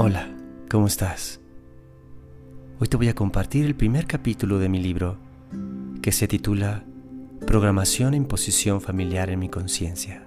Hola, 0.00 0.28
¿cómo 0.70 0.86
estás? 0.86 1.40
Hoy 2.78 2.86
te 2.86 2.96
voy 2.96 3.08
a 3.08 3.16
compartir 3.16 3.66
el 3.66 3.74
primer 3.74 4.06
capítulo 4.06 4.60
de 4.60 4.68
mi 4.68 4.78
libro 4.78 5.18
que 6.00 6.12
se 6.12 6.28
titula 6.28 6.84
Programación 7.44 8.14
e 8.14 8.16
imposición 8.16 8.80
familiar 8.80 9.28
en 9.28 9.40
mi 9.40 9.48
conciencia. 9.48 10.22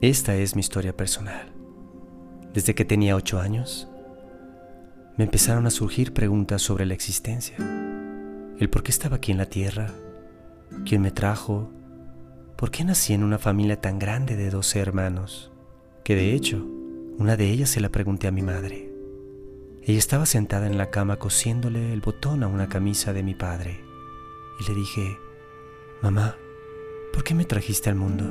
Esta 0.00 0.36
es 0.36 0.56
mi 0.56 0.60
historia 0.60 0.96
personal. 0.96 1.52
Desde 2.54 2.74
que 2.74 2.86
tenía 2.86 3.14
ocho 3.14 3.40
años, 3.40 3.90
me 5.18 5.24
empezaron 5.24 5.66
a 5.66 5.70
surgir 5.70 6.14
preguntas 6.14 6.62
sobre 6.62 6.86
la 6.86 6.94
existencia, 6.94 7.58
el 7.58 8.70
por 8.70 8.82
qué 8.82 8.90
estaba 8.90 9.16
aquí 9.16 9.32
en 9.32 9.38
la 9.38 9.50
tierra, 9.50 9.90
quién 10.86 11.02
me 11.02 11.10
trajo, 11.10 11.70
por 12.56 12.70
qué 12.70 12.84
nací 12.84 13.12
en 13.12 13.22
una 13.22 13.36
familia 13.36 13.82
tan 13.82 13.98
grande 13.98 14.34
de 14.34 14.48
doce 14.48 14.78
hermanos, 14.78 15.52
que 16.04 16.14
de 16.14 16.32
hecho, 16.32 16.66
una 17.16 17.36
de 17.36 17.48
ellas 17.48 17.70
se 17.70 17.80
la 17.80 17.90
pregunté 17.90 18.26
a 18.26 18.32
mi 18.32 18.42
madre. 18.42 18.92
Ella 19.82 19.98
estaba 19.98 20.26
sentada 20.26 20.66
en 20.66 20.76
la 20.76 20.90
cama 20.90 21.18
cosiéndole 21.18 21.92
el 21.92 22.00
botón 22.00 22.42
a 22.42 22.48
una 22.48 22.68
camisa 22.68 23.12
de 23.12 23.22
mi 23.22 23.34
padre. 23.34 23.84
Y 24.60 24.68
le 24.68 24.74
dije, 24.74 25.16
Mamá, 26.02 26.36
¿por 27.12 27.22
qué 27.22 27.34
me 27.34 27.44
trajiste 27.44 27.88
al 27.88 27.96
mundo? 27.96 28.24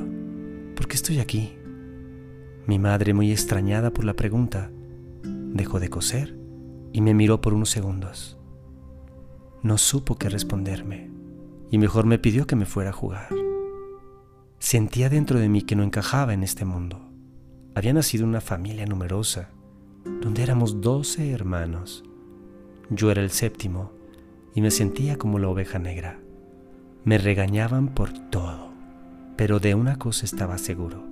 ¿Por 0.76 0.86
qué 0.86 0.96
estoy 0.96 1.20
aquí? 1.20 1.56
Mi 2.66 2.78
madre, 2.78 3.14
muy 3.14 3.30
extrañada 3.30 3.90
por 3.90 4.04
la 4.04 4.14
pregunta, 4.14 4.70
dejó 5.22 5.80
de 5.80 5.88
coser 5.88 6.36
y 6.92 7.00
me 7.00 7.14
miró 7.14 7.40
por 7.40 7.54
unos 7.54 7.70
segundos. 7.70 8.36
No 9.62 9.78
supo 9.78 10.16
qué 10.16 10.28
responderme 10.28 11.10
y 11.70 11.78
mejor 11.78 12.04
me 12.04 12.18
pidió 12.18 12.46
que 12.46 12.56
me 12.56 12.66
fuera 12.66 12.90
a 12.90 12.94
jugar. 12.94 13.28
Sentía 14.58 15.08
dentro 15.08 15.38
de 15.38 15.48
mí 15.48 15.62
que 15.62 15.76
no 15.76 15.84
encajaba 15.84 16.34
en 16.34 16.42
este 16.42 16.64
mundo 16.64 17.13
había 17.74 17.92
nacido 17.92 18.24
una 18.24 18.40
familia 18.40 18.86
numerosa, 18.86 19.50
donde 20.20 20.42
éramos 20.42 20.80
doce 20.80 21.32
hermanos. 21.32 22.04
Yo 22.90 23.10
era 23.10 23.22
el 23.22 23.30
séptimo 23.30 23.92
y 24.54 24.60
me 24.60 24.70
sentía 24.70 25.16
como 25.16 25.38
la 25.38 25.48
oveja 25.48 25.78
negra. 25.78 26.20
Me 27.04 27.18
regañaban 27.18 27.88
por 27.88 28.12
todo, 28.30 28.70
pero 29.36 29.58
de 29.58 29.74
una 29.74 29.98
cosa 29.98 30.24
estaba 30.24 30.58
seguro. 30.58 31.04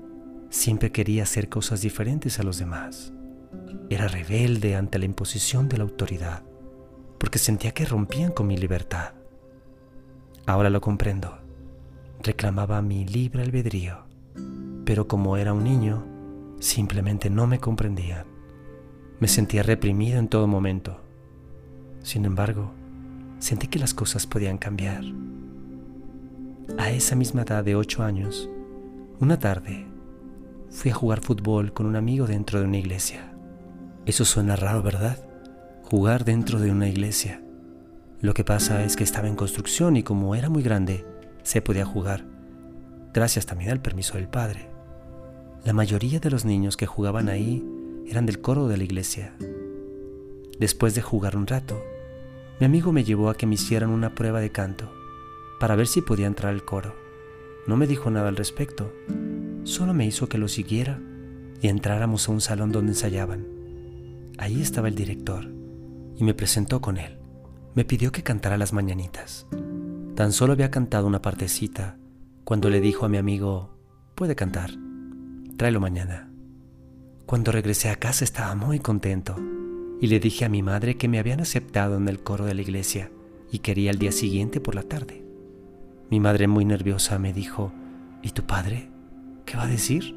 Siempre 0.51 0.93
quería 0.93 1.25
hacer 1.25 1.49
cosas 1.49 1.81
diferentes 1.81 2.39
a 2.39 2.45
los 2.45 2.59
demás. 2.59 3.13
Era 3.91 4.07
rebelde 4.07 4.77
ante 4.77 4.99
la 4.99 5.07
imposición 5.07 5.69
de 5.69 5.79
la 5.79 5.85
autoridad, 5.85 6.45
porque 7.19 7.39
sentía 7.39 7.73
que 7.73 7.87
rompían 7.87 8.31
con 8.31 8.47
mi 8.47 8.57
libertad. 8.57 9.15
Ahora 10.47 10.71
lo 10.71 10.81
comprendo. 10.81 11.39
Reclamaba 12.23 12.83
mi 12.83 13.05
libre 13.05 13.43
albedrío, 13.43 14.05
pero 14.85 15.09
como 15.09 15.37
era 15.37 15.53
un 15.53 15.65
niño, 15.65 16.12
Simplemente 16.63 17.29
no 17.29 17.49
me 17.49 17.59
comprendían. 17.59 18.25
Me 19.19 19.27
sentía 19.27 19.65
reprimido 19.65 20.21
en 20.21 20.29
todo 20.29 20.47
momento. 20.47 21.01
Sin 22.05 22.25
embargo, 22.25 22.73
sentí 23.41 23.67
que 23.67 23.81
las 23.81 23.95
cosas 23.95 24.29
podían 24.29 24.59
cambiar. 24.59 25.03
A 26.79 26.93
esa 26.93 27.17
misma 27.17 27.43
edad 27.43 27.65
de 27.65 27.75
ocho 27.75 28.05
años, 28.05 28.49
una 29.19 29.41
tarde, 29.41 29.89
fui 30.71 30.93
a 30.93 30.95
jugar 30.95 31.21
fútbol 31.21 31.73
con 31.73 31.87
un 31.87 31.97
amigo 31.97 32.29
dentro 32.29 32.61
de 32.61 32.67
una 32.67 32.79
iglesia. 32.79 33.35
Eso 34.07 34.25
suena 34.25 34.55
raro, 34.55 34.85
¿verdad? 34.85 35.19
Jugar 35.91 36.25
dentro 36.25 36.61
de 36.61 36.71
una 36.71 36.87
iglesia. 36.89 37.43
Lo 38.21 38.35
que 38.35 38.45
pasa 38.45 38.85
es 38.85 38.95
que 38.95 39.03
estaba 39.03 39.27
en 39.27 39.35
construcción 39.35 39.97
y 39.97 40.05
como 40.05 40.37
era 40.37 40.49
muy 40.49 40.63
grande, 40.63 41.05
se 41.43 41.61
podía 41.61 41.85
jugar, 41.85 42.25
gracias 43.13 43.47
también 43.47 43.73
al 43.73 43.83
permiso 43.83 44.15
del 44.15 44.29
padre. 44.29 44.72
La 45.65 45.73
mayoría 45.73 46.19
de 46.19 46.29
los 46.29 46.45
niños 46.45 46.77
que 46.77 46.87
jugaban 46.87 47.29
ahí 47.29 47.65
eran 48.09 48.27
del 48.27 48.41
coro 48.41 48.67
de 48.67 48.77
la 48.77 48.83
iglesia. 48.83 49.37
Después 50.59 50.97
de 50.97 51.03
jugar 51.03 51.37
un 51.37 51.47
rato, 51.47 51.81
mi 52.59 52.67
amigo 52.67 52.91
me 52.91 53.05
llevó 53.05 53.31
a 53.31 53.37
que 53.37 53.47
me 53.47 53.55
hicieran 53.55 53.91
una 53.91 54.13
prueba 54.13 54.41
de 54.41 54.51
canto 54.51 54.93
para 55.61 55.77
ver 55.77 55.87
si 55.87 56.03
podía 56.03 56.27
entrar 56.27 56.53
al 56.53 56.65
coro. 56.65 56.97
No 57.69 57.77
me 57.77 57.87
dijo 57.87 58.11
nada 58.11 58.29
al 58.29 58.37
respecto, 58.37 58.93
solo 59.63 59.95
me 59.95 60.05
hizo 60.05 60.29
que 60.29 60.37
lo 60.37 60.49
siguiera 60.49 61.01
y 61.61 61.69
entráramos 61.69 62.29
a 62.29 62.33
un 62.33 62.41
salón 62.41 62.73
donde 62.73 62.91
ensayaban. 62.91 63.47
Ahí 64.39 64.61
estaba 64.61 64.89
el 64.89 64.97
director 64.97 65.49
y 66.17 66.25
me 66.25 66.35
presentó 66.35 66.81
con 66.81 66.97
él. 66.97 67.19
Me 67.77 67.85
pidió 67.85 68.11
que 68.11 68.25
cantara 68.25 68.59
las 68.59 68.73
mañanitas. 68.73 69.47
Tan 70.17 70.33
solo 70.33 70.55
había 70.55 70.73
cantado 70.73 71.07
una 71.07 71.23
partecita 71.23 71.99
cuando 72.43 72.69
le 72.69 72.81
dijo 72.81 73.07
a 73.07 73.09
mi 73.09 73.17
amigo, 73.17 73.77
puede 74.17 74.35
cantar 74.35 74.73
tráelo 75.63 75.79
mañana. 75.79 76.29
Cuando 77.25 77.53
regresé 77.53 77.89
a 77.89 77.95
casa 77.95 78.25
estaba 78.25 78.57
muy 78.57 78.81
contento 78.81 79.37
y 80.01 80.09
le 80.09 80.19
dije 80.19 80.45
a 80.45 80.49
mi 80.49 80.61
madre 80.61 80.97
que 80.97 81.07
me 81.07 81.21
habían 81.21 81.39
aceptado 81.39 81.99
en 81.99 82.09
el 82.09 82.21
coro 82.21 82.47
de 82.47 82.55
la 82.55 82.63
iglesia 82.63 83.13
y 83.49 83.61
quería 83.61 83.93
el 83.93 83.99
día 84.01 84.11
siguiente 84.11 84.61
por 84.61 84.75
la 84.75 84.83
tarde. 84.83 85.25
Mi 86.11 86.19
madre 86.19 86.49
muy 86.49 86.65
nerviosa 86.65 87.17
me 87.21 87.33
dijo, 87.33 87.73
¿y 88.23 88.31
tu 88.31 88.43
padre? 88.43 88.91
¿Qué 89.47 89.57
va 89.57 89.63
a 89.63 89.69
decir? 89.69 90.17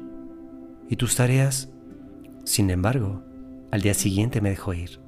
¿Y 0.90 0.96
tus 0.96 1.14
tareas? 1.14 1.68
Sin 2.42 2.68
embargo, 2.68 3.22
al 3.70 3.82
día 3.82 3.94
siguiente 3.94 4.40
me 4.40 4.50
dejó 4.50 4.74
ir. 4.74 4.98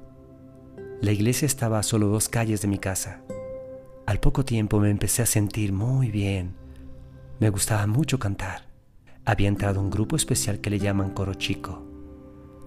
La 1.01 1.11
iglesia 1.11 1.47
estaba 1.47 1.79
a 1.79 1.83
solo 1.83 2.07
dos 2.07 2.29
calles 2.29 2.61
de 2.61 2.69
mi 2.69 2.77
casa. 2.77 3.23
Al 4.05 4.21
poco 4.21 4.45
tiempo 4.45 4.79
me 4.79 4.89
empecé 4.89 5.21
a 5.21 5.25
sentir 5.25 5.73
muy 5.73 6.11
bien. 6.11 6.55
Me 7.41 7.49
gustaba 7.49 7.85
mucho 7.87 8.19
cantar 8.19 8.68
había 9.29 9.47
entrado 9.47 9.79
un 9.79 9.91
grupo 9.91 10.15
especial 10.15 10.59
que 10.59 10.71
le 10.71 10.79
llaman 10.79 11.11
coro 11.11 11.35
chico, 11.35 11.85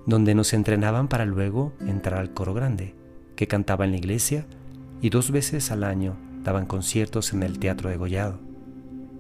donde 0.07 0.33
nos 0.37 0.53
entrenaban 0.53 1.09
para 1.09 1.25
luego 1.25 1.73
entrar 1.81 2.21
al 2.21 2.35
coro 2.35 2.55
grande, 2.55 2.95
que 3.35 3.49
cantaba 3.49 3.85
en 3.85 3.91
la 3.91 3.97
iglesia 3.97 4.47
y 5.01 5.11
dos 5.11 5.33
veces 5.33 5.73
al 5.73 5.83
año 5.83 6.17
daban 6.45 6.67
conciertos 6.67 7.33
en 7.33 7.43
el 7.43 7.59
Teatro 7.59 7.91
de 7.91 7.97
Gollado. 7.97 8.39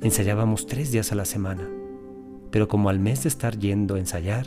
Ensayábamos 0.03 0.69
tres 0.69 0.92
días 0.92 1.10
a 1.10 1.16
la 1.16 1.25
semana, 1.25 1.69
pero 2.53 2.69
como 2.69 2.91
al 2.91 3.00
mes 3.00 3.25
de 3.25 3.28
estar 3.30 3.59
yendo 3.59 3.97
a 3.97 3.98
ensayar, 3.98 4.47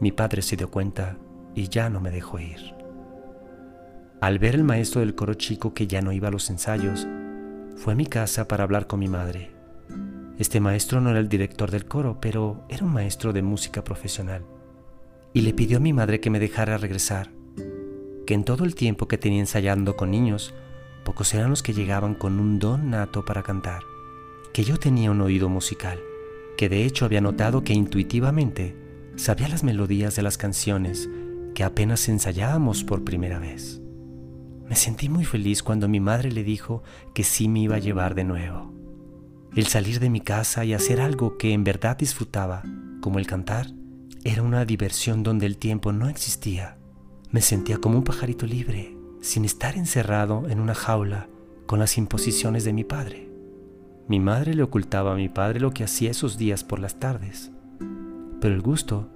mi 0.00 0.10
padre 0.10 0.42
se 0.42 0.56
dio 0.56 0.68
cuenta 0.68 1.18
y 1.54 1.68
ya 1.68 1.90
no 1.90 2.00
me 2.00 2.10
dejó 2.10 2.40
ir. 2.40 2.74
Al 4.20 4.40
ver 4.40 4.56
el 4.56 4.64
maestro 4.64 5.00
del 5.00 5.14
coro 5.14 5.34
chico 5.34 5.74
que 5.74 5.86
ya 5.86 6.02
no 6.02 6.10
iba 6.10 6.26
a 6.26 6.32
los 6.32 6.50
ensayos, 6.50 7.06
fue 7.76 7.92
a 7.92 7.96
mi 7.96 8.06
casa 8.06 8.48
para 8.48 8.64
hablar 8.64 8.88
con 8.88 8.98
mi 8.98 9.06
madre 9.06 9.55
este 10.38 10.60
maestro 10.60 11.00
no 11.00 11.10
era 11.10 11.18
el 11.18 11.28
director 11.28 11.70
del 11.70 11.86
coro, 11.86 12.18
pero 12.20 12.64
era 12.68 12.84
un 12.84 12.92
maestro 12.92 13.32
de 13.32 13.42
música 13.42 13.82
profesional. 13.82 14.44
Y 15.32 15.40
le 15.40 15.54
pidió 15.54 15.78
a 15.78 15.80
mi 15.80 15.92
madre 15.92 16.20
que 16.20 16.30
me 16.30 16.38
dejara 16.38 16.78
regresar, 16.78 17.30
que 18.26 18.34
en 18.34 18.44
todo 18.44 18.64
el 18.64 18.74
tiempo 18.74 19.08
que 19.08 19.18
tenía 19.18 19.40
ensayando 19.40 19.96
con 19.96 20.10
niños, 20.10 20.54
pocos 21.04 21.32
eran 21.32 21.50
los 21.50 21.62
que 21.62 21.72
llegaban 21.72 22.14
con 22.14 22.38
un 22.38 22.58
don 22.58 22.90
nato 22.90 23.24
para 23.24 23.42
cantar, 23.42 23.82
que 24.52 24.64
yo 24.64 24.78
tenía 24.78 25.10
un 25.10 25.20
oído 25.20 25.48
musical, 25.48 26.00
que 26.58 26.68
de 26.68 26.84
hecho 26.84 27.04
había 27.04 27.20
notado 27.20 27.62
que 27.62 27.72
intuitivamente 27.72 28.76
sabía 29.16 29.48
las 29.48 29.64
melodías 29.64 30.16
de 30.16 30.22
las 30.22 30.36
canciones 30.36 31.08
que 31.54 31.64
apenas 31.64 32.08
ensayábamos 32.08 32.84
por 32.84 33.04
primera 33.04 33.38
vez. 33.38 33.80
Me 34.68 34.76
sentí 34.76 35.08
muy 35.08 35.24
feliz 35.24 35.62
cuando 35.62 35.88
mi 35.88 36.00
madre 36.00 36.30
le 36.30 36.44
dijo 36.44 36.82
que 37.14 37.24
sí 37.24 37.48
me 37.48 37.60
iba 37.60 37.76
a 37.76 37.80
llevar 37.80 38.14
de 38.14 38.24
nuevo. 38.24 38.75
El 39.56 39.68
salir 39.68 40.00
de 40.00 40.10
mi 40.10 40.20
casa 40.20 40.66
y 40.66 40.74
hacer 40.74 41.00
algo 41.00 41.38
que 41.38 41.54
en 41.54 41.64
verdad 41.64 41.96
disfrutaba, 41.96 42.62
como 43.00 43.18
el 43.18 43.26
cantar, 43.26 43.68
era 44.22 44.42
una 44.42 44.66
diversión 44.66 45.22
donde 45.22 45.46
el 45.46 45.56
tiempo 45.56 45.92
no 45.92 46.10
existía. 46.10 46.76
Me 47.30 47.40
sentía 47.40 47.78
como 47.78 47.96
un 47.96 48.04
pajarito 48.04 48.44
libre, 48.44 48.94
sin 49.22 49.46
estar 49.46 49.78
encerrado 49.78 50.46
en 50.50 50.60
una 50.60 50.74
jaula 50.74 51.30
con 51.64 51.78
las 51.78 51.96
imposiciones 51.96 52.64
de 52.64 52.74
mi 52.74 52.84
padre. 52.84 53.30
Mi 54.08 54.20
madre 54.20 54.52
le 54.52 54.62
ocultaba 54.62 55.14
a 55.14 55.16
mi 55.16 55.30
padre 55.30 55.58
lo 55.58 55.72
que 55.72 55.84
hacía 55.84 56.10
esos 56.10 56.36
días 56.36 56.62
por 56.62 56.78
las 56.78 57.00
tardes, 57.00 57.50
pero 58.42 58.54
el 58.54 58.60
gusto 58.60 59.08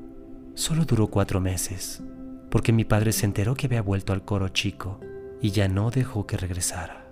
solo 0.55 0.87
duró 0.87 1.09
cuatro 1.09 1.43
meses, 1.43 2.03
porque 2.51 2.73
mi 2.73 2.87
padre 2.87 3.13
se 3.13 3.27
enteró 3.27 3.55
que 3.57 3.67
había 3.67 3.83
vuelto 3.83 4.15
al 4.15 4.25
coro 4.25 4.49
chico 4.49 5.01
y 5.43 5.51
ya 5.51 5.69
no 5.69 5.91
dejó 5.91 6.27
que 6.27 6.39
regresara. 6.39 7.05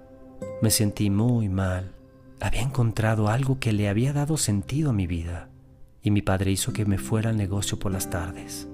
Me 0.62 0.70
sentí 0.70 1.10
muy 1.10 1.50
mal 1.50 1.97
había 2.40 2.62
encontrado 2.62 3.28
algo 3.28 3.58
que 3.58 3.72
le 3.72 3.88
había 3.88 4.12
dado 4.12 4.36
sentido 4.36 4.90
a 4.90 4.92
mi 4.92 5.06
vida 5.06 5.50
y 6.02 6.10
mi 6.10 6.22
padre 6.22 6.52
hizo 6.52 6.72
que 6.72 6.86
me 6.86 6.98
fuera 6.98 7.30
al 7.30 7.36
negocio 7.36 7.78
por 7.78 7.92
las 7.92 8.10
tardes. 8.10 8.68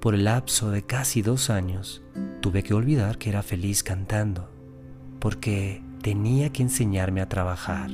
Por 0.00 0.14
el 0.14 0.24
lapso 0.24 0.70
de 0.70 0.84
casi 0.84 1.22
dos 1.22 1.50
años 1.50 2.02
tuve 2.40 2.62
que 2.62 2.74
olvidar 2.74 3.18
que 3.18 3.30
era 3.30 3.42
feliz 3.42 3.82
cantando, 3.82 4.50
porque 5.18 5.82
tenía 6.02 6.52
que 6.52 6.62
enseñarme 6.62 7.20
a 7.20 7.28
trabajar. 7.28 7.90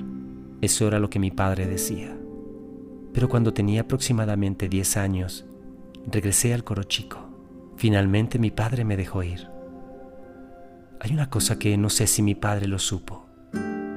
Eso 0.60 0.86
era 0.86 0.98
lo 0.98 1.08
que 1.08 1.18
mi 1.18 1.30
padre 1.30 1.66
decía. 1.66 2.14
Pero 3.14 3.28
cuando 3.28 3.54
tenía 3.54 3.82
aproximadamente 3.82 4.68
10 4.68 4.96
años, 4.98 5.46
regresé 6.06 6.52
al 6.52 6.64
coro 6.64 6.84
chico. 6.84 7.28
Finalmente 7.76 8.38
mi 8.38 8.50
padre 8.50 8.84
me 8.84 8.96
dejó 8.96 9.22
ir. 9.22 9.48
Hay 11.00 11.12
una 11.12 11.30
cosa 11.30 11.58
que 11.58 11.78
no 11.78 11.88
sé 11.88 12.06
si 12.06 12.22
mi 12.22 12.34
padre 12.34 12.66
lo 12.68 12.78
supo 12.78 13.29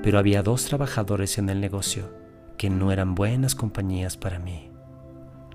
pero 0.04 0.20
había 0.20 0.44
dos 0.44 0.66
trabajadores 0.66 1.38
en 1.38 1.50
el 1.50 1.62
negocio 1.62 2.14
que 2.58 2.70
no 2.70 2.92
eran 2.92 3.16
buenas 3.16 3.56
compañías 3.56 4.18
para 4.18 4.38
mí. 4.38 4.70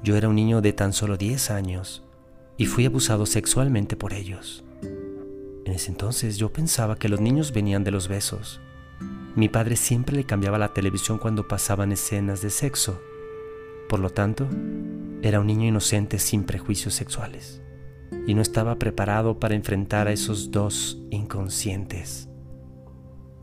Yo 0.03 0.17
era 0.17 0.29
un 0.29 0.37
niño 0.37 0.62
de 0.62 0.73
tan 0.73 0.93
solo 0.95 1.19
10 1.19 1.50
años 1.50 2.03
y 2.56 2.67
fui 2.67 2.87
abusado 2.87 3.27
sexualmente 3.27 3.95
por 3.95 4.15
ellos. 4.15 4.65
En 5.65 5.75
ese 5.75 5.91
entonces 5.91 6.39
yo 6.39 6.50
pensaba 6.50 6.97
que 6.97 7.11
los 7.11 7.21
niños 7.21 7.53
venían 7.53 7.85
de 7.85 7.91
los 7.91 8.09
besos. 8.09 8.61
Mi 9.37 9.50
padre 9.50 9.77
siempre 9.77 10.17
le 10.17 10.25
cambiaba 10.25 10.59
la 10.59 10.73
televisión 10.73 11.19
cuando 11.19 11.47
pasaban 11.47 11.93
escenas 11.93 12.41
de 12.41 12.49
sexo. 12.49 13.00
Por 13.89 14.00
lo 14.00 14.11
tanto, 14.11 14.49
era 15.21 15.41
un 15.41 15.47
niño 15.47 15.69
inocente 15.69 16.19
sin 16.19 16.45
prejuicios 16.45 16.95
sexuales 16.95 17.61
y 18.27 18.33
no 18.33 18.41
estaba 18.41 18.79
preparado 18.79 19.39
para 19.39 19.55
enfrentar 19.55 20.09
a 20.09 20.12
esos 20.12 20.50
dos 20.50 20.99
inconscientes 21.11 22.27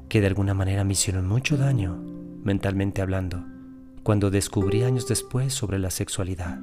que 0.09 0.21
de 0.21 0.27
alguna 0.27 0.53
manera 0.53 0.83
me 0.83 0.93
hicieron 0.93 1.27
mucho 1.27 1.57
daño, 1.57 1.95
mentalmente 2.43 3.01
hablando, 3.01 3.43
cuando 4.03 4.29
descubrí 4.29 4.83
años 4.83 5.07
después 5.07 5.53
sobre 5.53 5.79
la 5.79 5.89
sexualidad. 5.89 6.59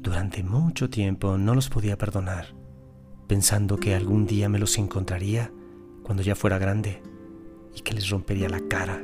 Durante 0.00 0.44
mucho 0.44 0.88
tiempo 0.88 1.38
no 1.38 1.54
los 1.54 1.68
podía 1.68 1.98
perdonar, 1.98 2.54
pensando 3.26 3.78
que 3.78 3.94
algún 3.94 4.26
día 4.26 4.48
me 4.48 4.60
los 4.60 4.78
encontraría 4.78 5.50
cuando 6.04 6.22
ya 6.22 6.36
fuera 6.36 6.58
grande 6.58 7.02
y 7.74 7.80
que 7.80 7.94
les 7.94 8.08
rompería 8.10 8.48
la 8.48 8.60
cara, 8.68 9.02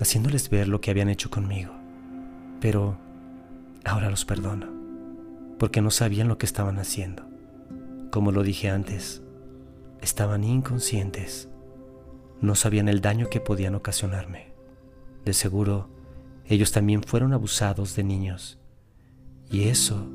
haciéndoles 0.00 0.50
ver 0.50 0.68
lo 0.68 0.80
que 0.80 0.92
habían 0.92 1.08
hecho 1.08 1.30
conmigo. 1.30 1.72
Pero 2.60 2.96
ahora 3.84 4.10
los 4.10 4.24
perdono, 4.24 4.68
porque 5.58 5.80
no 5.80 5.90
sabían 5.90 6.28
lo 6.28 6.38
que 6.38 6.46
estaban 6.46 6.78
haciendo. 6.78 7.28
Como 8.12 8.30
lo 8.30 8.44
dije 8.44 8.70
antes, 8.70 9.22
estaban 10.00 10.44
inconscientes, 10.44 11.48
no 12.40 12.54
sabían 12.54 12.88
el 12.88 13.00
daño 13.00 13.28
que 13.28 13.40
podían 13.40 13.74
ocasionarme. 13.74 14.52
De 15.24 15.32
seguro, 15.32 15.88
ellos 16.46 16.72
también 16.72 17.02
fueron 17.02 17.32
abusados 17.32 17.94
de 17.94 18.04
niños, 18.04 18.58
y 19.50 19.68
eso 19.68 20.08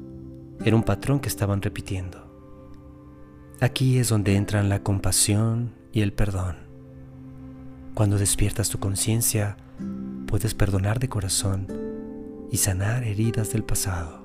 era 0.63 0.75
un 0.75 0.83
patrón 0.83 1.19
que 1.19 1.29
estaban 1.29 1.61
repitiendo. 1.61 2.31
Aquí 3.59 3.97
es 3.97 4.09
donde 4.09 4.35
entran 4.35 4.69
la 4.69 4.83
compasión 4.83 5.73
y 5.91 6.01
el 6.01 6.13
perdón. 6.13 6.57
Cuando 7.93 8.17
despiertas 8.17 8.69
tu 8.69 8.79
conciencia, 8.79 9.57
puedes 10.27 10.53
perdonar 10.53 10.99
de 10.99 11.09
corazón 11.09 11.67
y 12.51 12.57
sanar 12.57 13.03
heridas 13.03 13.51
del 13.51 13.63
pasado. 13.63 14.23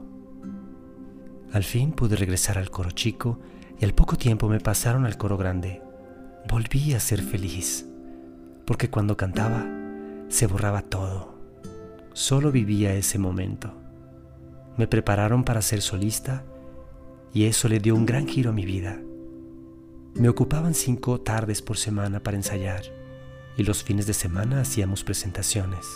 Al 1.53 1.65
fin 1.65 1.93
pude 1.93 2.17
regresar 2.17 2.59
al 2.59 2.71
coro 2.71 2.91
chico 2.91 3.39
y 3.81 3.85
al 3.85 3.95
poco 3.95 4.17
tiempo 4.17 4.49
me 4.49 4.61
pasaron 4.61 5.07
al 5.07 5.17
coro 5.17 5.37
grande. 5.37 5.83
Volví 6.49 6.95
a 6.95 7.01
ser 7.01 7.23
feliz, 7.23 7.87
porque 8.69 8.91
cuando 8.91 9.17
cantaba 9.17 9.67
se 10.29 10.47
borraba 10.47 10.83
todo. 10.83 11.39
Solo 12.13 12.53
vivía 12.53 12.93
ese 12.93 13.19
momento. 13.19 13.73
Me 14.77 14.87
prepararon 14.87 15.43
para 15.43 15.63
ser 15.63 15.81
solista 15.81 16.45
y 17.33 17.45
eso 17.45 17.67
le 17.71 17.81
dio 17.81 17.95
un 17.95 18.05
gran 18.05 18.29
giro 18.29 18.51
a 18.51 18.53
mi 18.53 18.67
vida. 18.67 19.01
Me 20.17 20.29
ocupaban 20.29 20.75
cinco 20.75 21.19
tardes 21.19 21.63
por 21.63 21.79
semana 21.79 22.23
para 22.23 22.37
ensayar 22.37 22.83
y 23.57 23.65
los 23.65 23.83
fines 23.83 24.07
de 24.07 24.13
semana 24.13 24.61
hacíamos 24.61 25.03
presentaciones. 25.03 25.87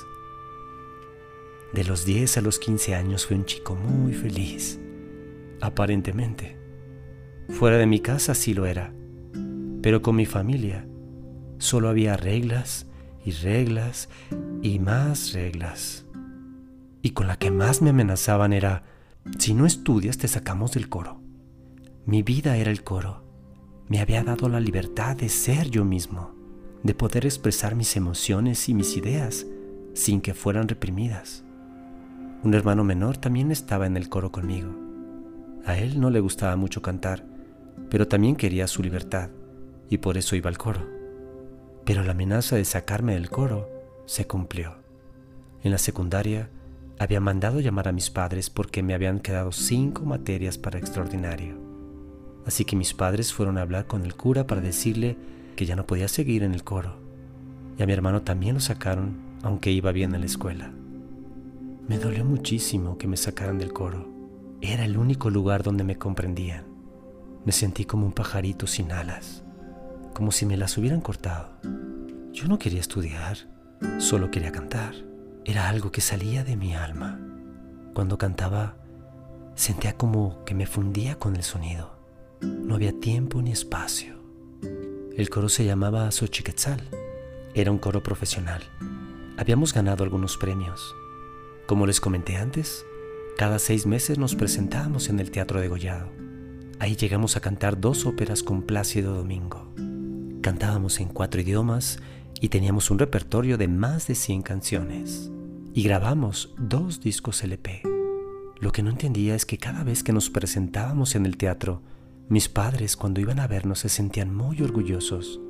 De 1.74 1.84
los 1.84 2.06
10 2.06 2.38
a 2.38 2.40
los 2.40 2.58
15 2.58 2.94
años 2.94 3.26
fui 3.26 3.36
un 3.36 3.44
chico 3.44 3.74
muy 3.74 4.14
feliz, 4.14 4.80
aparentemente. 5.60 6.56
Fuera 7.50 7.76
de 7.76 7.86
mi 7.86 8.00
casa 8.00 8.34
sí 8.34 8.54
lo 8.54 8.64
era, 8.64 8.94
pero 9.82 10.00
con 10.00 10.16
mi 10.16 10.24
familia 10.24 10.88
solo 11.62 11.88
había 11.88 12.16
reglas 12.16 12.86
y 13.24 13.30
reglas 13.30 14.08
y 14.62 14.78
más 14.78 15.32
reglas. 15.32 16.04
Y 17.02 17.10
con 17.10 17.26
la 17.26 17.36
que 17.36 17.50
más 17.50 17.82
me 17.82 17.90
amenazaban 17.90 18.52
era, 18.52 18.84
si 19.38 19.54
no 19.54 19.66
estudias 19.66 20.18
te 20.18 20.28
sacamos 20.28 20.72
del 20.72 20.88
coro. 20.88 21.20
Mi 22.04 22.22
vida 22.22 22.56
era 22.56 22.70
el 22.70 22.82
coro. 22.82 23.24
Me 23.88 24.00
había 24.00 24.24
dado 24.24 24.48
la 24.48 24.60
libertad 24.60 25.16
de 25.16 25.28
ser 25.28 25.70
yo 25.70 25.84
mismo, 25.84 26.34
de 26.82 26.94
poder 26.94 27.26
expresar 27.26 27.74
mis 27.74 27.96
emociones 27.96 28.68
y 28.68 28.74
mis 28.74 28.96
ideas 28.96 29.46
sin 29.94 30.20
que 30.20 30.34
fueran 30.34 30.68
reprimidas. 30.68 31.44
Un 32.42 32.54
hermano 32.54 32.82
menor 32.82 33.18
también 33.18 33.52
estaba 33.52 33.86
en 33.86 33.96
el 33.96 34.08
coro 34.08 34.32
conmigo. 34.32 34.74
A 35.64 35.78
él 35.78 36.00
no 36.00 36.10
le 36.10 36.18
gustaba 36.18 36.56
mucho 36.56 36.82
cantar, 36.82 37.24
pero 37.88 38.08
también 38.08 38.34
quería 38.34 38.66
su 38.66 38.82
libertad 38.82 39.30
y 39.88 39.98
por 39.98 40.16
eso 40.16 40.34
iba 40.34 40.48
al 40.48 40.58
coro. 40.58 41.01
Pero 41.84 42.04
la 42.04 42.12
amenaza 42.12 42.56
de 42.56 42.64
sacarme 42.64 43.14
del 43.14 43.30
coro 43.30 43.68
se 44.06 44.26
cumplió. 44.26 44.76
En 45.62 45.72
la 45.72 45.78
secundaria 45.78 46.50
había 46.98 47.20
mandado 47.20 47.60
llamar 47.60 47.88
a 47.88 47.92
mis 47.92 48.10
padres 48.10 48.50
porque 48.50 48.82
me 48.82 48.94
habían 48.94 49.20
quedado 49.20 49.52
cinco 49.52 50.04
materias 50.04 50.58
para 50.58 50.78
extraordinario. 50.78 51.56
Así 52.46 52.64
que 52.64 52.76
mis 52.76 52.94
padres 52.94 53.32
fueron 53.32 53.58
a 53.58 53.62
hablar 53.62 53.86
con 53.86 54.04
el 54.04 54.14
cura 54.14 54.46
para 54.46 54.60
decirle 54.60 55.16
que 55.56 55.66
ya 55.66 55.76
no 55.76 55.86
podía 55.86 56.08
seguir 56.08 56.42
en 56.42 56.54
el 56.54 56.64
coro. 56.64 56.96
Y 57.78 57.82
a 57.82 57.86
mi 57.86 57.92
hermano 57.92 58.22
también 58.22 58.54
lo 58.54 58.60
sacaron, 58.60 59.16
aunque 59.42 59.70
iba 59.70 59.92
bien 59.92 60.14
en 60.14 60.20
la 60.20 60.26
escuela. 60.26 60.72
Me 61.88 61.98
dolió 61.98 62.24
muchísimo 62.24 62.98
que 62.98 63.08
me 63.08 63.16
sacaran 63.16 63.58
del 63.58 63.72
coro. 63.72 64.08
Era 64.60 64.84
el 64.84 64.96
único 64.96 65.30
lugar 65.30 65.62
donde 65.62 65.84
me 65.84 65.98
comprendían. 65.98 66.64
Me 67.44 67.52
sentí 67.52 67.84
como 67.84 68.06
un 68.06 68.12
pajarito 68.12 68.68
sin 68.68 68.92
alas, 68.92 69.41
como 70.12 70.32
si 70.32 70.46
me 70.46 70.56
las 70.56 70.76
hubieran 70.78 71.00
cortado. 71.00 71.50
Yo 72.32 72.48
no 72.48 72.58
quería 72.58 72.80
estudiar, 72.80 73.36
solo 73.98 74.30
quería 74.30 74.52
cantar. 74.52 74.94
Era 75.44 75.68
algo 75.68 75.90
que 75.90 76.00
salía 76.00 76.44
de 76.44 76.56
mi 76.56 76.74
alma. 76.74 77.20
Cuando 77.94 78.18
cantaba, 78.18 78.76
sentía 79.54 79.96
como 79.96 80.44
que 80.44 80.54
me 80.54 80.66
fundía 80.66 81.18
con 81.18 81.36
el 81.36 81.42
sonido. 81.42 81.98
No 82.40 82.74
había 82.74 82.98
tiempo 82.98 83.42
ni 83.42 83.52
espacio. 83.52 84.14
El 85.16 85.28
coro 85.30 85.48
se 85.48 85.64
llamaba 85.64 86.10
Xochiquetzal. 86.10 86.80
Era 87.54 87.70
un 87.70 87.78
coro 87.78 88.02
profesional. 88.02 88.62
Habíamos 89.36 89.74
ganado 89.74 90.04
algunos 90.04 90.36
premios. 90.36 90.94
Como 91.66 91.86
les 91.86 92.00
comenté 92.00 92.36
antes, 92.36 92.84
cada 93.36 93.58
seis 93.58 93.86
meses 93.86 94.18
nos 94.18 94.34
presentábamos 94.34 95.08
en 95.08 95.20
el 95.20 95.30
Teatro 95.30 95.60
de 95.60 95.68
Gollado. 95.68 96.08
Ahí 96.78 96.96
llegamos 96.96 97.36
a 97.36 97.40
cantar 97.40 97.80
dos 97.80 98.06
óperas 98.06 98.42
con 98.42 98.62
Plácido 98.62 99.14
Domingo. 99.14 99.72
Cantábamos 100.42 100.98
en 100.98 101.06
cuatro 101.06 101.40
idiomas 101.40 102.00
y 102.40 102.48
teníamos 102.48 102.90
un 102.90 102.98
repertorio 102.98 103.56
de 103.58 103.68
más 103.68 104.08
de 104.08 104.16
100 104.16 104.42
canciones. 104.42 105.30
Y 105.72 105.84
grabamos 105.84 106.52
dos 106.58 107.00
discos 107.00 107.44
LP. 107.44 107.82
Lo 108.58 108.72
que 108.72 108.82
no 108.82 108.90
entendía 108.90 109.36
es 109.36 109.46
que 109.46 109.56
cada 109.56 109.84
vez 109.84 110.02
que 110.02 110.12
nos 110.12 110.30
presentábamos 110.30 111.14
en 111.14 111.26
el 111.26 111.36
teatro, 111.36 111.80
mis 112.28 112.48
padres 112.48 112.96
cuando 112.96 113.20
iban 113.20 113.38
a 113.38 113.46
vernos 113.46 113.78
se 113.78 113.88
sentían 113.88 114.34
muy 114.34 114.60
orgullosos. 114.62 115.40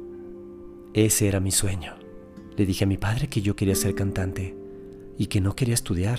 Ese 0.92 1.26
era 1.26 1.40
mi 1.40 1.52
sueño. 1.52 1.94
Le 2.58 2.66
dije 2.66 2.84
a 2.84 2.86
mi 2.86 2.98
padre 2.98 3.28
que 3.28 3.40
yo 3.40 3.56
quería 3.56 3.74
ser 3.74 3.94
cantante 3.94 4.54
y 5.16 5.28
que 5.28 5.40
no 5.40 5.56
quería 5.56 5.72
estudiar, 5.72 6.18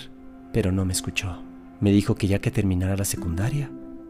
pero 0.52 0.72
no 0.72 0.84
me 0.84 0.94
escuchó. 0.94 1.44
Me 1.80 1.92
dijo 1.92 2.16
que 2.16 2.26
ya 2.26 2.40
que 2.40 2.50
terminara 2.50 2.98
la 2.98 3.06
secundaria, 3.06 3.70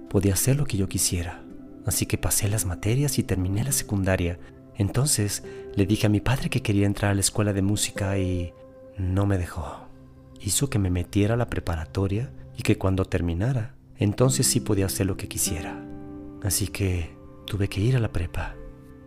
podía 0.09 0.35
hacer 0.35 0.55
lo 0.55 0.63
que 0.63 0.77
yo 0.77 0.87
quisiera. 0.87 1.42
Así 1.85 2.05
que 2.05 2.17
pasé 2.17 2.47
las 2.49 2.65
materias 2.65 3.19
y 3.19 3.23
terminé 3.23 3.63
la 3.63 3.71
secundaria. 3.71 4.39
Entonces 4.75 5.43
le 5.75 5.85
dije 5.85 6.07
a 6.07 6.09
mi 6.09 6.19
padre 6.19 6.49
que 6.49 6.61
quería 6.61 6.85
entrar 6.85 7.11
a 7.11 7.15
la 7.15 7.21
escuela 7.21 7.53
de 7.53 7.61
música 7.61 8.17
y 8.17 8.53
no 8.97 9.25
me 9.25 9.37
dejó. 9.37 9.87
Hizo 10.39 10.69
que 10.69 10.79
me 10.79 10.89
metiera 10.89 11.35
a 11.35 11.37
la 11.37 11.49
preparatoria 11.49 12.31
y 12.57 12.63
que 12.63 12.77
cuando 12.77 13.05
terminara, 13.05 13.75
entonces 13.97 14.47
sí 14.47 14.59
podía 14.59 14.87
hacer 14.87 15.05
lo 15.05 15.17
que 15.17 15.27
quisiera. 15.27 15.83
Así 16.43 16.67
que 16.67 17.15
tuve 17.45 17.67
que 17.69 17.81
ir 17.81 17.95
a 17.95 17.99
la 17.99 18.11
prepa. 18.11 18.55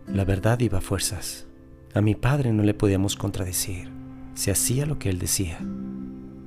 La 0.07 0.25
verdad 0.25 0.59
iba 0.59 0.79
a 0.79 0.81
fuerzas. 0.81 1.47
A 1.93 2.01
mi 2.01 2.15
padre 2.15 2.53
no 2.53 2.63
le 2.63 2.73
podíamos 2.73 3.15
contradecir 3.15 3.97
se 4.37 4.51
hacía 4.51 4.85
lo 4.85 4.99
que 4.99 5.09
él 5.09 5.17
decía. 5.17 5.57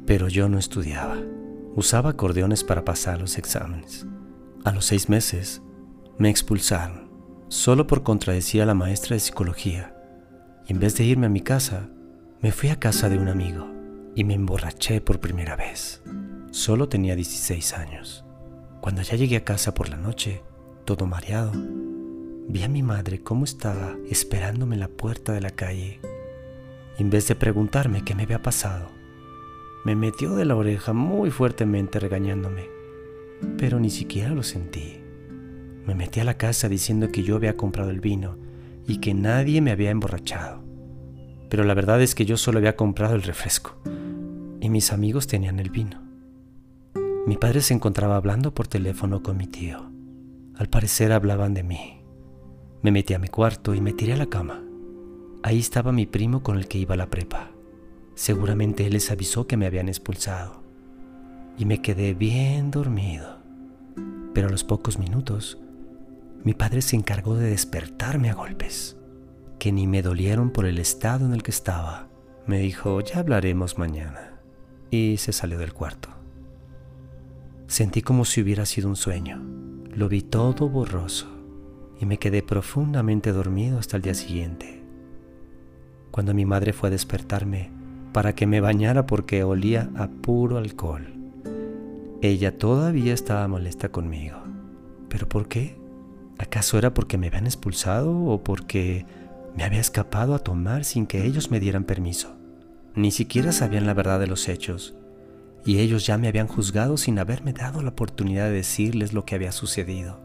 Pero 0.06 0.28
yo 0.28 0.49
no 0.49 0.58
estudiaba. 0.58 1.16
Usaba 1.75 2.10
acordeones 2.10 2.62
para 2.62 2.84
pasar 2.84 3.20
los 3.20 3.37
exámenes. 3.37 4.06
A 4.64 4.70
los 4.70 4.87
seis 4.87 5.08
meses 5.08 5.60
me 6.21 6.31
expulsaron, 6.31 7.11
solo 7.49 7.89
por 7.89 8.05
contradecir 8.05 8.62
a 8.62 8.67
la 8.67 8.75
maestra 8.75 9.15
de 9.15 9.21
psicología. 9.21 9.97
Y 10.69 10.73
en 10.73 10.79
vez 10.79 10.97
de 10.97 11.05
irme 11.05 11.27
a 11.27 11.31
mi 11.31 11.41
casa, 11.41 11.89
me 12.41 12.53
fui 12.53 12.69
a 12.69 12.79
casa 12.79 13.09
de 13.09 13.19
un 13.19 13.29
amigo 13.29 13.67
y 14.15 14.23
me 14.23 14.35
emborraché 14.35 15.00
por 15.00 15.19
primera 15.19 15.57
vez. 15.57 16.03
Solo 16.53 16.89
tenía 16.89 17.17
16 17.17 17.73
años. 17.73 18.25
Cuando 18.81 19.03
ya 19.03 19.17
llegué 19.17 19.37
a 19.37 19.45
casa 19.45 19.75
por 19.75 19.89
la 19.89 19.97
noche, 19.97 20.43
todo 20.85 21.07
mareado, 21.07 21.53
vi 22.49 22.62
a 22.62 22.69
mi 22.69 22.83
madre 22.83 23.23
cómo 23.23 23.45
estaba 23.45 23.97
esperándome 24.09 24.77
en 24.77 24.81
la 24.81 24.89
puerta 24.89 25.33
de 25.33 25.41
la 25.41 25.50
calle 25.50 26.00
en 27.00 27.09
vez 27.09 27.29
de 27.29 27.35
preguntarme 27.35 28.05
qué 28.05 28.15
me 28.15 28.25
había 28.25 28.43
pasado, 28.43 28.91
me 29.87 29.97
metió 29.97 30.35
de 30.35 30.45
la 30.45 30.55
oreja 30.55 30.93
muy 30.93 31.31
fuertemente 31.31 31.99
regañándome, 31.99 32.69
pero 33.57 33.81
ni 33.81 33.89
siquiera 33.89 34.35
lo 34.35 34.43
sentí. 34.43 35.00
Me 35.87 35.94
metí 35.94 36.20
a 36.20 36.25
la 36.25 36.34
casa 36.34 36.68
diciendo 36.68 37.08
que 37.10 37.22
yo 37.22 37.37
había 37.37 37.56
comprado 37.56 37.90
el 37.90 38.00
vino 38.00 38.37
y 38.87 38.99
que 38.99 39.14
nadie 39.14 39.60
me 39.60 39.70
había 39.70 39.90
emborrachado. 39.90 40.62
Pero 41.49 41.64
la 41.64 41.75
verdad 41.75 42.00
es 42.00 42.14
que 42.14 42.26
yo 42.26 42.37
solo 42.37 42.58
había 42.58 42.76
comprado 42.76 43.14
el 43.14 43.22
refresco 43.22 43.76
y 44.60 44.68
mis 44.68 44.92
amigos 44.92 45.26
tenían 45.26 45.58
el 45.58 45.70
vino. 45.70 46.02
Mi 47.26 47.37
padre 47.37 47.60
se 47.60 47.75
encontraba 47.75 48.16
hablando 48.16 48.54
por 48.54 48.66
teléfono 48.66 49.22
con 49.22 49.37
mi 49.37 49.46
tío 49.46 49.90
Al 50.56 50.68
parecer 50.68 51.12
hablaban 51.12 51.54
de 51.54 51.62
mí. 51.62 52.02
Me 52.82 52.90
metí 52.90 53.14
a 53.14 53.18
mi 53.18 53.28
cuarto 53.28 53.75
y 53.75 53.80
me 53.80 53.92
tiré 53.92 54.14
a 54.14 54.16
la 54.16 54.26
cama. 54.26 54.62
Ahí 55.42 55.58
estaba 55.58 55.92
mi 55.92 56.06
primo 56.06 56.42
con 56.42 56.56
el 56.56 56.66
que 56.66 56.78
iba 56.78 56.94
a 56.94 56.99
la 56.99 57.10
prepa. 57.10 57.50
Seguramente 58.14 58.87
él 58.87 58.92
les 58.92 59.10
avisó 59.10 59.46
que 59.46 59.56
me 59.56 59.66
habían 59.66 59.88
expulsado. 59.88 60.62
Y 61.58 61.64
me 61.64 61.82
quedé 61.82 62.14
bien 62.14 62.70
dormido. 62.70 63.38
Pero 64.34 64.49
a 64.49 64.50
los 64.50 64.64
pocos 64.64 64.99
minutos, 64.99 65.58
mi 66.42 66.54
padre 66.54 66.80
se 66.80 66.97
encargó 66.97 67.37
de 67.37 67.50
despertarme 67.50 68.30
a 68.30 68.35
golpes, 68.35 68.97
que 69.59 69.73
ni 69.73 69.87
me 69.87 70.02
dolieron 70.02 70.50
por 70.50 70.64
el 70.64 70.78
estado 70.78 71.26
en 71.26 71.35
el 71.35 71.42
que 71.42 71.50
estaba. 71.50 72.09
Me 72.47 72.59
dijo, 72.59 73.00
ya 73.00 73.18
hablaremos 73.18 73.76
mañana. 73.76 74.40
Y 74.90 75.18
se 75.18 75.32
salió 75.32 75.59
del 75.59 75.75
cuarto. 75.75 76.09
Sentí 77.66 78.02
como 78.02 78.25
si 78.25 78.40
hubiera 78.40 78.66
sido 78.66 78.88
un 78.88 78.97
sueño. 78.97 79.40
Lo 79.94 80.09
vi 80.09 80.23
todo 80.23 80.68
borroso 80.68 81.28
y 82.00 82.06
me 82.06 82.18
quedé 82.18 82.42
profundamente 82.42 83.32
dormido 83.32 83.78
hasta 83.78 83.97
el 83.97 84.02
día 84.02 84.14
siguiente. 84.14 84.82
Cuando 86.11 86.35
mi 86.35 86.47
madre 86.47 86.73
fue 86.73 86.88
a 86.88 86.92
despertarme 86.92 87.70
para 88.12 88.35
que 88.35 88.47
me 88.47 88.61
bañara 88.61 89.06
porque 89.06 89.44
olía 89.44 89.90
a 89.94 90.09
puro 90.09 90.56
alcohol, 90.56 91.14
ella 92.23 92.59
todavía 92.59 93.14
estaba 93.14 93.47
molesta 93.47 93.90
conmigo. 93.90 94.38
¿Pero 95.09 95.28
por 95.28 95.47
qué? 95.47 95.79
¿Acaso 96.40 96.78
era 96.78 96.94
porque 96.94 97.18
me 97.18 97.26
habían 97.26 97.44
expulsado 97.44 98.18
o 98.25 98.42
porque 98.42 99.04
me 99.54 99.62
había 99.62 99.80
escapado 99.80 100.35
a 100.35 100.38
tomar 100.38 100.85
sin 100.85 101.06
que 101.06 101.26
ellos 101.26 101.50
me 101.50 101.61
dieran 101.61 101.85
permiso? 101.85 102.35
Ni 102.94 103.11
siquiera 103.11 103.52
sabían 103.52 103.85
la 103.85 103.92
verdad 103.92 104.18
de 104.18 104.26
los 104.26 104.49
hechos 104.49 104.97
y 105.66 105.80
ellos 105.80 106.06
ya 106.06 106.16
me 106.16 106.28
habían 106.28 106.49
juzgado 106.49 106.97
sin 106.97 107.18
haberme 107.18 107.52
dado 107.52 107.82
la 107.82 107.90
oportunidad 107.90 108.47
de 108.47 108.52
decirles 108.52 109.12
lo 109.12 109.26
que 109.26 109.35
había 109.35 109.52
sucedido. 109.52 110.18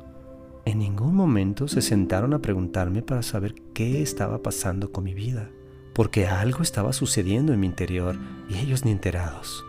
En 0.64 0.80
ningún 0.80 1.14
momento 1.14 1.68
se 1.68 1.82
sentaron 1.82 2.34
a 2.34 2.40
preguntarme 2.40 3.02
para 3.02 3.22
saber 3.22 3.54
qué 3.74 4.02
estaba 4.02 4.42
pasando 4.42 4.94
con 4.94 5.04
mi 5.04 5.14
vida, 5.14 5.50
porque 5.94 6.28
algo 6.28 6.62
estaba 6.62 6.94
sucediendo 6.94 7.52
en 7.52 7.60
mi 7.60 7.68
interior 7.68 8.16
y 8.48 8.60
ellos 8.60 8.86
ni 8.86 8.92
enterados. 8.92 9.66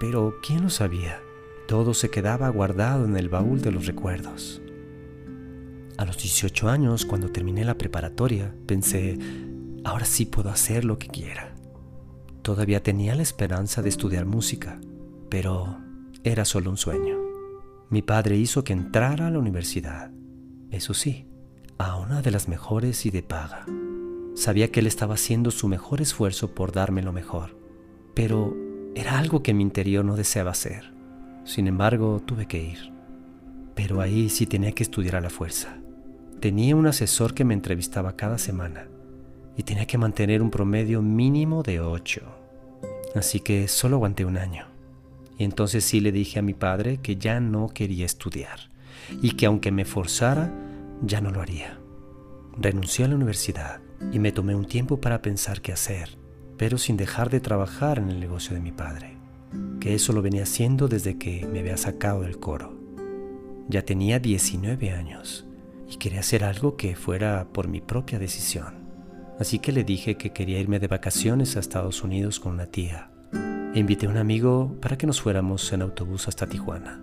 Pero 0.00 0.34
¿quién 0.44 0.64
lo 0.64 0.70
sabía? 0.70 1.20
Todo 1.68 1.94
se 1.94 2.10
quedaba 2.10 2.48
guardado 2.48 3.04
en 3.04 3.16
el 3.16 3.28
baúl 3.28 3.62
de 3.62 3.70
los 3.70 3.86
recuerdos. 3.86 4.60
A 5.96 6.04
los 6.04 6.16
18 6.18 6.68
años, 6.68 7.04
cuando 7.04 7.30
terminé 7.30 7.64
la 7.64 7.78
preparatoria, 7.78 8.52
pensé, 8.66 9.16
ahora 9.84 10.04
sí 10.04 10.26
puedo 10.26 10.50
hacer 10.50 10.84
lo 10.84 10.98
que 10.98 11.06
quiera. 11.06 11.54
Todavía 12.42 12.82
tenía 12.82 13.14
la 13.14 13.22
esperanza 13.22 13.80
de 13.80 13.90
estudiar 13.90 14.26
música, 14.26 14.80
pero 15.28 15.78
era 16.24 16.44
solo 16.44 16.70
un 16.70 16.76
sueño. 16.76 17.18
Mi 17.90 18.02
padre 18.02 18.36
hizo 18.36 18.64
que 18.64 18.72
entrara 18.72 19.28
a 19.28 19.30
la 19.30 19.38
universidad, 19.38 20.10
eso 20.70 20.94
sí, 20.94 21.28
a 21.78 21.96
una 21.96 22.22
de 22.22 22.32
las 22.32 22.48
mejores 22.48 23.06
y 23.06 23.10
de 23.10 23.22
paga. 23.22 23.64
Sabía 24.34 24.72
que 24.72 24.80
él 24.80 24.88
estaba 24.88 25.14
haciendo 25.14 25.52
su 25.52 25.68
mejor 25.68 26.00
esfuerzo 26.00 26.56
por 26.56 26.72
darme 26.72 27.02
lo 27.02 27.12
mejor, 27.12 27.56
pero 28.14 28.56
era 28.96 29.18
algo 29.18 29.44
que 29.44 29.54
mi 29.54 29.62
interior 29.62 30.04
no 30.04 30.16
deseaba 30.16 30.50
hacer. 30.50 30.92
Sin 31.44 31.68
embargo, 31.68 32.20
tuve 32.24 32.46
que 32.46 32.62
ir. 32.62 32.92
Pero 33.76 34.00
ahí 34.00 34.28
sí 34.28 34.46
tenía 34.46 34.72
que 34.72 34.82
estudiar 34.82 35.16
a 35.16 35.20
la 35.20 35.30
fuerza. 35.30 35.78
Tenía 36.44 36.76
un 36.76 36.86
asesor 36.86 37.32
que 37.32 37.42
me 37.42 37.54
entrevistaba 37.54 38.16
cada 38.16 38.36
semana 38.36 38.86
y 39.56 39.62
tenía 39.62 39.86
que 39.86 39.96
mantener 39.96 40.42
un 40.42 40.50
promedio 40.50 41.00
mínimo 41.00 41.62
de 41.62 41.80
ocho. 41.80 42.20
Así 43.14 43.40
que 43.40 43.66
solo 43.66 43.96
aguanté 43.96 44.26
un 44.26 44.36
año. 44.36 44.66
Y 45.38 45.44
entonces 45.44 45.86
sí 45.86 46.00
le 46.00 46.12
dije 46.12 46.38
a 46.38 46.42
mi 46.42 46.52
padre 46.52 46.98
que 46.98 47.16
ya 47.16 47.40
no 47.40 47.68
quería 47.68 48.04
estudiar 48.04 48.58
y 49.22 49.30
que 49.36 49.46
aunque 49.46 49.72
me 49.72 49.86
forzara, 49.86 50.52
ya 51.00 51.22
no 51.22 51.30
lo 51.30 51.40
haría. 51.40 51.78
Renuncié 52.58 53.06
a 53.06 53.08
la 53.08 53.14
universidad 53.14 53.80
y 54.12 54.18
me 54.18 54.30
tomé 54.30 54.54
un 54.54 54.66
tiempo 54.66 55.00
para 55.00 55.22
pensar 55.22 55.62
qué 55.62 55.72
hacer, 55.72 56.18
pero 56.58 56.76
sin 56.76 56.98
dejar 56.98 57.30
de 57.30 57.40
trabajar 57.40 57.98
en 57.98 58.10
el 58.10 58.20
negocio 58.20 58.54
de 58.54 58.60
mi 58.60 58.70
padre, 58.70 59.16
que 59.80 59.94
eso 59.94 60.12
lo 60.12 60.20
venía 60.20 60.42
haciendo 60.42 60.88
desde 60.88 61.16
que 61.16 61.46
me 61.46 61.60
había 61.60 61.78
sacado 61.78 62.20
del 62.20 62.38
coro. 62.38 62.78
Ya 63.66 63.80
tenía 63.86 64.18
19 64.18 64.90
años 64.90 65.46
y 65.88 65.96
quería 65.96 66.20
hacer 66.20 66.44
algo 66.44 66.76
que 66.76 66.96
fuera 66.96 67.48
por 67.52 67.68
mi 67.68 67.80
propia 67.80 68.18
decisión. 68.18 68.84
Así 69.38 69.58
que 69.58 69.72
le 69.72 69.84
dije 69.84 70.16
que 70.16 70.32
quería 70.32 70.60
irme 70.60 70.78
de 70.78 70.88
vacaciones 70.88 71.56
a 71.56 71.60
Estados 71.60 72.02
Unidos 72.02 72.40
con 72.40 72.52
una 72.52 72.66
tía 72.66 73.10
invité 73.80 74.06
a 74.06 74.10
un 74.10 74.16
amigo 74.16 74.76
para 74.80 74.96
que 74.96 75.06
nos 75.06 75.20
fuéramos 75.20 75.72
en 75.72 75.82
autobús 75.82 76.28
hasta 76.28 76.46
Tijuana. 76.46 77.02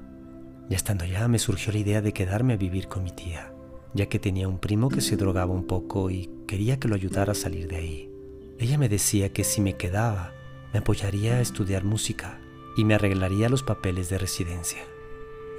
Ya 0.69 0.77
estando 0.77 1.03
allá 1.03 1.27
me 1.27 1.37
surgió 1.37 1.73
la 1.73 1.79
idea 1.79 2.01
de 2.01 2.13
quedarme 2.13 2.53
a 2.53 2.57
vivir 2.57 2.87
con 2.87 3.03
mi 3.03 3.11
tía, 3.11 3.53
ya 3.93 4.05
que 4.05 4.19
tenía 4.19 4.47
un 4.47 4.57
primo 4.57 4.87
que 4.87 5.01
se 5.01 5.17
drogaba 5.17 5.53
un 5.53 5.67
poco 5.67 6.09
y 6.09 6.29
quería 6.47 6.79
que 6.79 6.87
lo 6.87 6.95
ayudara 6.95 7.33
a 7.33 7.35
salir 7.35 7.67
de 7.67 7.75
ahí. 7.75 8.09
Ella 8.57 8.77
me 8.77 8.87
decía 8.87 9.33
que 9.33 9.43
si 9.43 9.59
me 9.59 9.75
quedaba, 9.75 10.31
me 10.71 10.79
apoyaría 10.79 11.35
a 11.35 11.41
estudiar 11.41 11.83
música 11.83 12.39
y 12.77 12.85
me 12.85 12.93
arreglaría 12.93 13.49
los 13.49 13.63
papeles 13.63 14.09
de 14.09 14.17
residencia. 14.17 14.81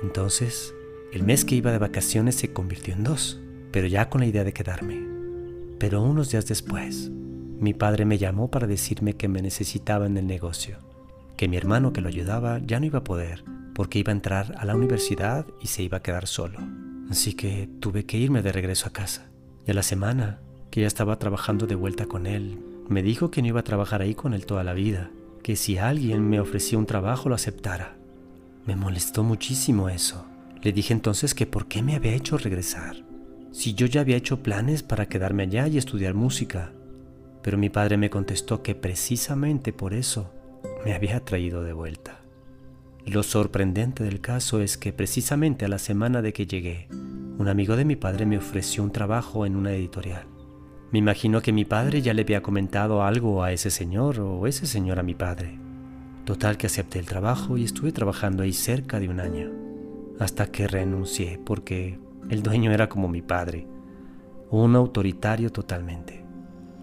Entonces, 0.02 0.74
el 1.12 1.22
mes 1.22 1.44
que 1.44 1.54
iba 1.54 1.72
de 1.72 1.78
vacaciones 1.78 2.34
se 2.34 2.52
convirtió 2.52 2.94
en 2.94 3.04
dos, 3.04 3.40
pero 3.70 3.86
ya 3.86 4.08
con 4.08 4.20
la 4.22 4.26
idea 4.26 4.44
de 4.44 4.52
quedarme. 4.52 5.00
Pero 5.78 6.02
unos 6.02 6.30
días 6.30 6.46
después, 6.46 7.10
mi 7.60 7.74
padre 7.74 8.04
me 8.04 8.18
llamó 8.18 8.50
para 8.50 8.66
decirme 8.66 9.14
que 9.14 9.28
me 9.28 9.42
necesitaba 9.42 10.06
en 10.06 10.16
el 10.16 10.26
negocio 10.26 10.78
que 11.42 11.48
mi 11.48 11.56
hermano 11.56 11.92
que 11.92 12.00
lo 12.00 12.06
ayudaba 12.06 12.60
ya 12.60 12.78
no 12.78 12.86
iba 12.86 13.00
a 13.00 13.04
poder 13.04 13.42
porque 13.74 13.98
iba 13.98 14.12
a 14.12 14.14
entrar 14.14 14.54
a 14.58 14.64
la 14.64 14.76
universidad 14.76 15.44
y 15.60 15.66
se 15.66 15.82
iba 15.82 15.98
a 15.98 16.02
quedar 16.02 16.28
solo. 16.28 16.60
Así 17.10 17.34
que 17.34 17.68
tuve 17.80 18.06
que 18.06 18.16
irme 18.16 18.42
de 18.42 18.52
regreso 18.52 18.86
a 18.86 18.92
casa. 18.92 19.26
Y 19.66 19.72
a 19.72 19.74
la 19.74 19.82
semana, 19.82 20.38
que 20.70 20.82
ya 20.82 20.86
estaba 20.86 21.18
trabajando 21.18 21.66
de 21.66 21.74
vuelta 21.74 22.06
con 22.06 22.26
él, 22.28 22.60
me 22.88 23.02
dijo 23.02 23.32
que 23.32 23.42
no 23.42 23.48
iba 23.48 23.58
a 23.58 23.64
trabajar 23.64 24.02
ahí 24.02 24.14
con 24.14 24.34
él 24.34 24.46
toda 24.46 24.62
la 24.62 24.72
vida, 24.72 25.10
que 25.42 25.56
si 25.56 25.78
alguien 25.78 26.28
me 26.30 26.38
ofrecía 26.38 26.78
un 26.78 26.86
trabajo 26.86 27.28
lo 27.28 27.34
aceptara. 27.34 27.96
Me 28.64 28.76
molestó 28.76 29.24
muchísimo 29.24 29.88
eso. 29.88 30.24
Le 30.62 30.72
dije 30.72 30.92
entonces 30.92 31.34
que 31.34 31.46
por 31.46 31.66
qué 31.66 31.82
me 31.82 31.96
había 31.96 32.14
hecho 32.14 32.38
regresar, 32.38 33.04
si 33.50 33.74
yo 33.74 33.86
ya 33.86 34.00
había 34.00 34.16
hecho 34.16 34.42
planes 34.42 34.82
para 34.82 35.06
quedarme 35.06 35.42
allá 35.42 35.66
y 35.66 35.76
estudiar 35.76 36.14
música. 36.14 36.72
Pero 37.42 37.58
mi 37.58 37.68
padre 37.68 37.96
me 37.96 38.10
contestó 38.10 38.62
que 38.62 38.74
precisamente 38.74 39.72
por 39.72 39.92
eso 39.92 40.32
me 40.84 40.94
había 40.94 41.24
traído 41.24 41.64
de 41.64 41.72
vuelta. 41.72 42.20
Lo 43.04 43.24
sorprendente 43.24 44.04
del 44.04 44.20
caso 44.20 44.60
es 44.60 44.78
que 44.78 44.92
precisamente 44.92 45.64
a 45.64 45.68
la 45.68 45.78
semana 45.78 46.22
de 46.22 46.32
que 46.32 46.46
llegué, 46.46 46.86
un 47.38 47.48
amigo 47.48 47.74
de 47.74 47.84
mi 47.84 47.96
padre 47.96 48.26
me 48.26 48.38
ofreció 48.38 48.84
un 48.84 48.92
trabajo 48.92 49.44
en 49.44 49.56
una 49.56 49.72
editorial. 49.72 50.26
Me 50.92 51.00
imagino 51.00 51.42
que 51.42 51.52
mi 51.52 51.64
padre 51.64 52.02
ya 52.02 52.14
le 52.14 52.22
había 52.22 52.42
comentado 52.42 53.02
algo 53.02 53.42
a 53.42 53.50
ese 53.50 53.70
señor 53.70 54.20
o 54.20 54.46
ese 54.46 54.66
señor 54.66 55.00
a 55.00 55.02
mi 55.02 55.14
padre. 55.14 55.58
Total 56.24 56.56
que 56.56 56.68
acepté 56.68 57.00
el 57.00 57.06
trabajo 57.06 57.58
y 57.58 57.64
estuve 57.64 57.90
trabajando 57.90 58.44
ahí 58.44 58.52
cerca 58.52 59.00
de 59.00 59.08
un 59.08 59.18
año, 59.18 59.50
hasta 60.18 60.46
que 60.46 60.68
renuncié 60.68 61.40
porque 61.44 61.98
el 62.30 62.42
dueño 62.42 62.72
era 62.72 62.88
como 62.88 63.08
mi 63.08 63.22
padre, 63.22 63.66
un 64.50 64.76
autoritario 64.76 65.50
totalmente. 65.50 66.24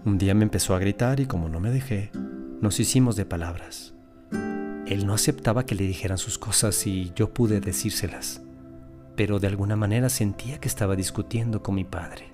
Un 0.04 0.18
día 0.18 0.34
me 0.34 0.44
empezó 0.44 0.74
a 0.74 0.78
gritar 0.78 1.20
y 1.20 1.26
como 1.26 1.48
no 1.48 1.60
me 1.60 1.70
dejé, 1.70 2.10
nos 2.60 2.80
hicimos 2.80 3.16
de 3.16 3.26
palabras. 3.26 3.94
Él 4.86 5.06
no 5.06 5.14
aceptaba 5.14 5.66
que 5.66 5.74
le 5.74 5.84
dijeran 5.84 6.18
sus 6.18 6.38
cosas 6.38 6.86
y 6.86 7.12
yo 7.14 7.32
pude 7.32 7.60
decírselas, 7.60 8.42
pero 9.14 9.38
de 9.38 9.46
alguna 9.46 9.76
manera 9.76 10.08
sentía 10.08 10.58
que 10.58 10.68
estaba 10.68 10.96
discutiendo 10.96 11.62
con 11.62 11.76
mi 11.76 11.84
padre. 11.84 12.32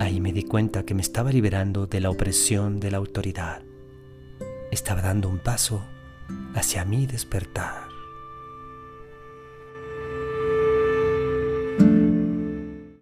Ahí 0.00 0.20
me 0.20 0.32
di 0.32 0.42
cuenta 0.42 0.84
que 0.84 0.94
me 0.94 1.00
estaba 1.00 1.32
liberando 1.32 1.86
de 1.86 2.00
la 2.00 2.10
opresión 2.10 2.78
de 2.78 2.90
la 2.90 2.98
autoridad. 2.98 3.62
Estaba 4.70 5.00
dando 5.00 5.30
un 5.30 5.38
paso 5.38 5.82
hacia 6.54 6.84
mi 6.84 7.06
despertar. 7.06 7.87